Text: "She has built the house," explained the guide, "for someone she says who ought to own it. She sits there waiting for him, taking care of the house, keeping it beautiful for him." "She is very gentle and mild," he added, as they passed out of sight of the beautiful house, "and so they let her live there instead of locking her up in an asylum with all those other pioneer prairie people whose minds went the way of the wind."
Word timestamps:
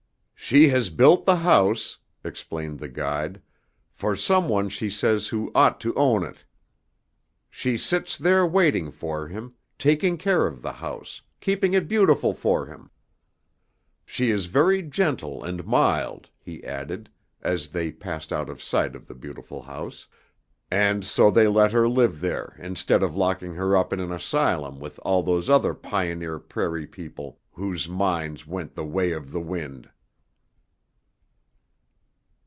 "She 0.51 0.67
has 0.67 0.89
built 0.89 1.25
the 1.25 1.37
house," 1.37 1.97
explained 2.25 2.79
the 2.79 2.89
guide, 2.89 3.41
"for 3.93 4.17
someone 4.17 4.67
she 4.67 4.89
says 4.89 5.27
who 5.29 5.49
ought 5.55 5.79
to 5.79 5.93
own 5.95 6.25
it. 6.25 6.43
She 7.49 7.77
sits 7.77 8.17
there 8.17 8.45
waiting 8.45 8.91
for 8.91 9.29
him, 9.29 9.53
taking 9.79 10.17
care 10.17 10.45
of 10.45 10.61
the 10.61 10.73
house, 10.73 11.21
keeping 11.39 11.73
it 11.73 11.87
beautiful 11.87 12.33
for 12.33 12.65
him." 12.65 12.89
"She 14.05 14.29
is 14.29 14.47
very 14.47 14.81
gentle 14.81 15.41
and 15.41 15.65
mild," 15.65 16.29
he 16.37 16.61
added, 16.65 17.09
as 17.41 17.69
they 17.69 17.89
passed 17.89 18.33
out 18.33 18.49
of 18.49 18.61
sight 18.61 18.93
of 18.93 19.07
the 19.07 19.15
beautiful 19.15 19.61
house, 19.61 20.05
"and 20.69 21.05
so 21.05 21.31
they 21.31 21.47
let 21.47 21.71
her 21.71 21.87
live 21.87 22.19
there 22.19 22.57
instead 22.59 23.03
of 23.03 23.15
locking 23.15 23.53
her 23.53 23.77
up 23.77 23.93
in 23.93 24.01
an 24.01 24.11
asylum 24.11 24.81
with 24.81 24.99
all 25.03 25.23
those 25.23 25.49
other 25.49 25.73
pioneer 25.73 26.39
prairie 26.39 26.87
people 26.87 27.39
whose 27.53 27.87
minds 27.87 28.45
went 28.45 28.75
the 28.75 28.83
way 28.83 29.13
of 29.13 29.31
the 29.31 29.39
wind." 29.39 29.87